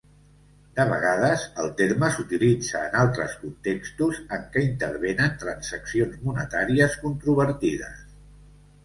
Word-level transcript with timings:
De 0.77 0.83
vegades, 0.91 1.41
el 1.63 1.67
terme 1.81 2.07
s'utilitza 2.15 2.81
en 2.85 2.97
altres 3.01 3.35
contextos 3.41 4.21
en 4.39 4.47
què 4.55 4.63
intervenen 4.69 5.37
transaccions 5.45 6.17
monetàries 6.31 6.97
controvertides. 7.05 8.03